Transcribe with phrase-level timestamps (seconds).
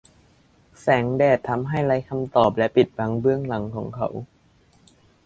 [0.81, 4.07] แสงแดดทำให้ไร้คำตอบและปิดบังเบื้องหลังของเขา